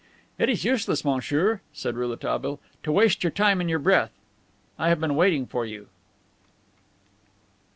"It 0.39 0.49
is 0.49 0.65
useless, 0.65 1.05
monsieur," 1.05 1.61
said 1.73 1.95
Rouletabille, 1.95 2.59
"to 2.81 2.91
waste 2.91 3.23
your 3.23 3.29
time 3.29 3.61
and 3.61 3.69
your 3.69 3.77
breath. 3.77 4.09
I 4.79 4.89
have 4.89 4.99
been 4.99 5.13
waiting 5.15 5.45
for 5.45 5.63
you." 5.63 5.89